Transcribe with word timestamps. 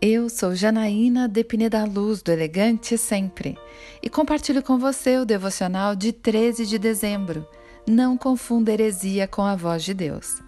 Eu 0.00 0.28
sou 0.28 0.54
Janaína 0.54 1.26
Depine 1.26 1.70
da 1.70 1.84
Luz, 1.84 2.22
do 2.22 2.30
Elegante 2.30 2.98
Sempre, 2.98 3.56
e 4.02 4.10
compartilho 4.10 4.62
com 4.62 4.78
você 4.78 5.16
o 5.16 5.24
devocional 5.24 5.96
de 5.96 6.12
13 6.12 6.66
de 6.66 6.78
dezembro. 6.78 7.46
Não 7.88 8.18
confunda 8.18 8.70
heresia 8.70 9.26
com 9.26 9.40
a 9.40 9.56
voz 9.56 9.82
de 9.82 9.94
Deus. 9.94 10.43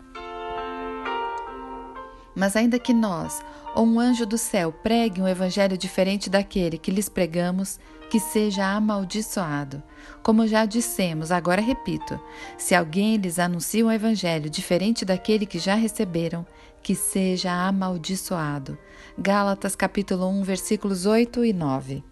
Mas 2.36 2.54
ainda 2.54 2.78
que 2.78 2.92
nós, 2.92 3.42
ou 3.74 3.86
um 3.86 3.98
anjo 3.98 4.26
do 4.26 4.36
céu, 4.36 4.70
pregue 4.70 5.22
um 5.22 5.26
evangelho 5.26 5.78
diferente 5.78 6.28
daquele 6.28 6.76
que 6.76 6.90
lhes 6.90 7.08
pregamos, 7.08 7.80
que 8.10 8.20
seja 8.20 8.76
amaldiçoado. 8.76 9.82
Como 10.22 10.46
já 10.46 10.66
dissemos, 10.66 11.32
agora 11.32 11.62
repito: 11.62 12.20
se 12.58 12.74
alguém 12.74 13.16
lhes 13.16 13.38
anuncia 13.38 13.84
um 13.84 13.90
evangelho 13.90 14.50
diferente 14.50 15.02
daquele 15.02 15.46
que 15.46 15.58
já 15.58 15.74
receberam, 15.74 16.46
que 16.82 16.94
seja 16.94 17.50
amaldiçoado. 17.50 18.78
Gálatas 19.18 19.74
capítulo 19.74 20.28
1, 20.28 20.42
versículos 20.42 21.06
8 21.06 21.42
e 21.42 21.54
9. 21.54 22.04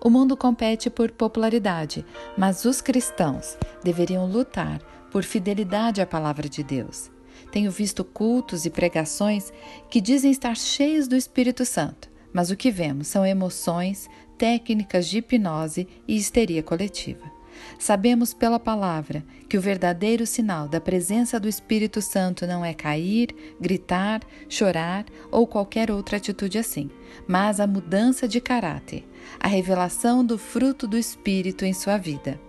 O 0.00 0.08
mundo 0.08 0.36
compete 0.36 0.88
por 0.88 1.10
popularidade, 1.10 2.06
mas 2.38 2.64
os 2.64 2.80
cristãos 2.80 3.58
deveriam 3.82 4.26
lutar 4.26 4.80
por 5.10 5.24
fidelidade 5.24 6.00
à 6.00 6.06
palavra 6.06 6.48
de 6.48 6.62
Deus. 6.62 7.15
Tenho 7.50 7.70
visto 7.70 8.04
cultos 8.04 8.64
e 8.66 8.70
pregações 8.70 9.52
que 9.90 10.00
dizem 10.00 10.30
estar 10.30 10.56
cheios 10.56 11.08
do 11.08 11.16
Espírito 11.16 11.64
Santo, 11.64 12.10
mas 12.32 12.50
o 12.50 12.56
que 12.56 12.70
vemos 12.70 13.08
são 13.08 13.24
emoções, 13.24 14.08
técnicas 14.36 15.08
de 15.08 15.18
hipnose 15.18 15.88
e 16.06 16.16
histeria 16.16 16.62
coletiva. 16.62 17.36
Sabemos 17.78 18.32
pela 18.34 18.58
palavra 18.58 19.24
que 19.48 19.56
o 19.56 19.60
verdadeiro 19.60 20.26
sinal 20.26 20.68
da 20.68 20.80
presença 20.80 21.38
do 21.38 21.48
Espírito 21.48 22.02
Santo 22.02 22.46
não 22.46 22.64
é 22.64 22.74
cair, 22.74 23.34
gritar, 23.60 24.20
chorar 24.48 25.04
ou 25.30 25.46
qualquer 25.46 25.90
outra 25.90 26.16
atitude 26.16 26.58
assim, 26.58 26.90
mas 27.26 27.60
a 27.60 27.66
mudança 27.66 28.26
de 28.26 28.40
caráter, 28.40 29.04
a 29.38 29.48
revelação 29.48 30.24
do 30.24 30.38
fruto 30.38 30.86
do 30.86 30.98
Espírito 30.98 31.64
em 31.64 31.72
sua 31.72 31.96
vida. 31.96 32.40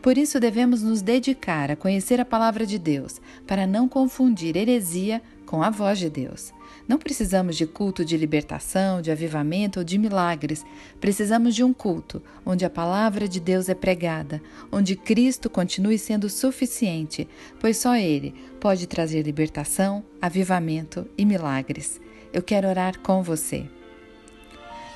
Por 0.00 0.16
isso 0.16 0.40
devemos 0.40 0.82
nos 0.82 1.02
dedicar 1.02 1.70
a 1.70 1.76
conhecer 1.76 2.20
a 2.20 2.24
palavra 2.24 2.64
de 2.64 2.78
Deus, 2.78 3.20
para 3.46 3.66
não 3.66 3.88
confundir 3.88 4.56
heresia 4.56 5.22
com 5.46 5.62
a 5.62 5.70
voz 5.70 5.98
de 5.98 6.08
Deus. 6.08 6.52
Não 6.88 6.98
precisamos 6.98 7.56
de 7.56 7.66
culto 7.66 8.04
de 8.04 8.16
libertação, 8.16 9.00
de 9.00 9.10
avivamento 9.10 9.78
ou 9.78 9.84
de 9.84 9.98
milagres. 9.98 10.64
Precisamos 11.00 11.54
de 11.54 11.62
um 11.62 11.72
culto 11.72 12.22
onde 12.44 12.64
a 12.64 12.70
palavra 12.70 13.28
de 13.28 13.38
Deus 13.38 13.68
é 13.68 13.74
pregada, 13.74 14.42
onde 14.70 14.96
Cristo 14.96 15.48
continue 15.48 15.98
sendo 15.98 16.28
suficiente, 16.28 17.28
pois 17.60 17.76
só 17.76 17.96
Ele 17.96 18.34
pode 18.60 18.86
trazer 18.86 19.22
libertação, 19.22 20.04
avivamento 20.20 21.06
e 21.16 21.24
milagres. 21.24 22.00
Eu 22.32 22.42
quero 22.42 22.68
orar 22.68 22.98
com 22.98 23.22
você. 23.22 23.64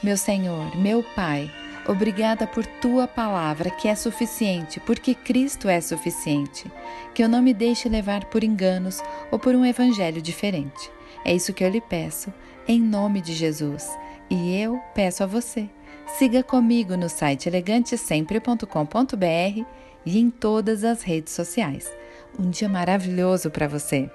Meu 0.03 0.17
Senhor, 0.17 0.77
meu 0.77 1.03
Pai, 1.15 1.51
Obrigada 1.89 2.49
por 2.49 2.67
tua 2.67 3.07
palavra, 3.07 3.71
que 3.71 3.87
é 3.87 3.95
suficiente, 3.95 4.81
porque 4.81 5.15
Cristo 5.15 5.69
é 5.69 5.81
suficiente. 5.81 6.69
Que 7.15 7.23
eu 7.23 7.29
não 7.29 7.41
me 7.41 7.55
deixe 7.55 7.89
levar 7.89 8.25
por 8.25 8.43
enganos 8.43 9.01
ou 9.31 9.39
por 9.39 9.55
um 9.55 9.65
evangelho 9.65 10.21
diferente. 10.21 10.91
É 11.25 11.33
isso 11.33 11.55
que 11.55 11.63
eu 11.63 11.69
lhe 11.69 11.81
peço, 11.81 12.35
em 12.67 12.81
nome 12.81 13.21
de 13.21 13.33
Jesus. 13.33 13.89
E 14.29 14.61
eu 14.61 14.81
peço 14.95 15.23
a 15.23 15.27
você. 15.27 15.71
Siga 16.19 16.43
comigo 16.43 16.97
no 16.97 17.09
site 17.09 17.49
elegantesempre.com.br 17.49 19.65
e 20.05 20.19
em 20.19 20.29
todas 20.29 20.83
as 20.83 21.03
redes 21.03 21.33
sociais. 21.33 21.89
Um 22.37 22.51
dia 22.51 22.69
maravilhoso 22.69 23.49
para 23.51 23.69
você! 23.69 24.11